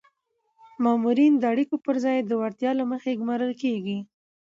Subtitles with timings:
[0.83, 3.97] مامورین د اړیکو پر ځای د وړتیا له مخې ګمارل کیږي.